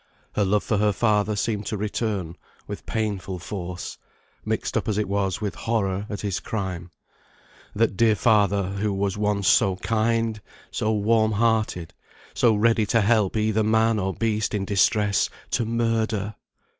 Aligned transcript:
Her 0.33 0.43
love 0.45 0.63
for 0.63 0.77
her 0.79 0.93
father 0.93 1.35
seemed 1.35 1.67
to 1.67 1.77
return 1.77 2.35
with 2.65 2.87
painful 2.87 3.37
force, 3.37 3.99
mixed 4.43 4.75
up 4.75 4.87
as 4.87 4.97
it 4.97 5.07
was 5.07 5.41
with 5.41 5.53
horror 5.53 6.07
at 6.09 6.21
his 6.21 6.39
crime. 6.39 6.89
That 7.75 7.97
dear 7.97 8.15
father, 8.15 8.63
who 8.69 8.91
was 8.95 9.15
once 9.15 9.47
so 9.47 9.75
kind, 9.75 10.41
so 10.71 10.91
warm 10.91 11.33
hearted, 11.33 11.93
so 12.33 12.55
ready 12.55 12.87
to 12.87 13.01
help 13.01 13.37
either 13.37 13.61
man 13.63 13.99
or 13.99 14.11
beast 14.15 14.55
in 14.55 14.65
distress, 14.65 15.29
to 15.51 15.65
murder! 15.65 16.33